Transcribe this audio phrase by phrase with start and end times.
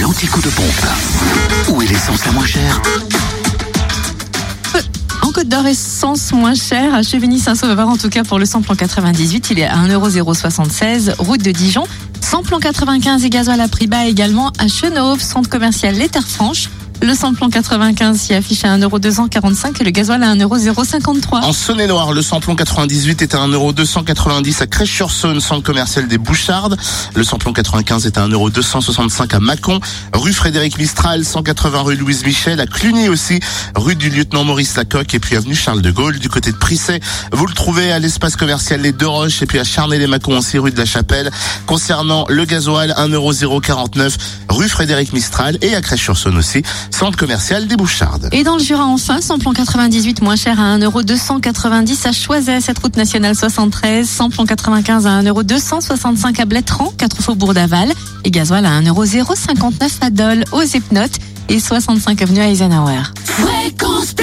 [0.00, 0.86] L'anti-coup de pompe.
[1.68, 2.80] Où est l'essence la moins chère
[5.22, 9.50] En Côte d'Or, essence moins chère à Chevigny-Saint-Sauveur, en tout cas pour le samplon 98,
[9.50, 11.84] il est à 1,076 route de Dijon.
[12.20, 16.68] Samplon 95 et gasoil à prix bas également à Chenauve, centre commercial Les Terres Franches.
[17.02, 21.44] Le samplon 95 s'y affiche à 1,245€ et le gasoil à 1,053€.
[21.44, 26.76] En Saône-et-Loire, le samplon 98 est à 1,290€ à Crèche-sur-Saône, centre commercial des Bouchardes.
[27.14, 29.78] Le samplon 95 est à 1,265€ à Mâcon.
[30.14, 32.60] Rue Frédéric Mistral, 180 rue Louise Michel.
[32.60, 33.40] À Cluny aussi,
[33.74, 36.18] rue du lieutenant Maurice Lacoque et puis avenue Charles de Gaulle.
[36.18, 37.00] Du côté de Prissé,
[37.32, 40.70] vous le trouvez à l'espace commercial Les Deux Roches et puis à Charnay-les-Mâcon aussi, rue
[40.70, 41.30] de la Chapelle.
[41.66, 44.14] Concernant le gasoil, 1,049€
[44.48, 48.28] rue Frédéric Mistral et à Crèche-sur-Saône aussi, centre commercial des Bouchardes.
[48.32, 52.96] Et dans le Jura, enfin, samplon 98 moins cher à 1,290€ à Choiset, cette route
[52.96, 54.08] nationale 73.
[54.08, 57.92] Samplon 95 à 1,265€ à Blétran, 4 faubourg d'Aval.
[58.24, 61.18] Et gasoil à 1,059€ à Dole, aux Epnotes
[61.48, 63.02] et 65 avenue Eisenhower.
[63.24, 64.14] Fréquence